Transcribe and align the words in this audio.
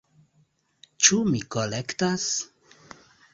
Ĉu 1.07 1.19
mi 1.33 1.41
korektas? 1.57 2.27